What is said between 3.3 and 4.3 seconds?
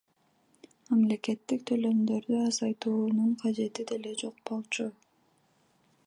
кажети деле